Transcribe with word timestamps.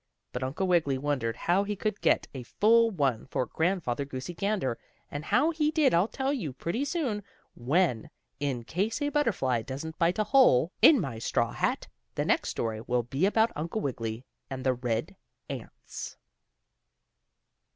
But 0.33 0.41
Uncle 0.41 0.65
Wiggily 0.65 0.97
wondered 0.97 1.35
how 1.35 1.63
he 1.63 1.75
could 1.75 2.01
get 2.01 2.27
a 2.33 2.41
full 2.41 2.89
one 2.89 3.27
for 3.27 3.45
Grandfather 3.45 4.03
Goosey 4.03 4.33
Gander, 4.33 4.79
and 5.11 5.23
how 5.25 5.51
he 5.51 5.69
did 5.69 5.93
I'll 5.93 6.07
tell 6.07 6.33
you 6.33 6.53
pretty 6.53 6.85
soon, 6.85 7.21
when, 7.53 8.09
in 8.39 8.63
case 8.63 8.99
a 9.03 9.09
butterfly 9.09 9.61
doesn't 9.61 9.99
bite 9.99 10.17
a 10.17 10.23
hole 10.23 10.71
in 10.81 10.99
my 10.99 11.19
straw 11.19 11.51
hat, 11.51 11.87
the 12.15 12.25
next 12.25 12.49
story 12.49 12.81
will 12.81 13.03
be 13.03 13.27
about 13.27 13.51
Uncle 13.55 13.81
Wiggily 13.81 14.25
and 14.49 14.63
the 14.63 14.73
red 14.73 15.15
ants. 15.51 16.17